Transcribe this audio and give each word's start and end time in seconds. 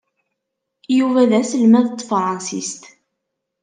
Yuba 0.97 1.29
d 1.29 1.31
aselmad 1.39 1.85
n 1.91 1.95
tefṛensist. 1.99 2.81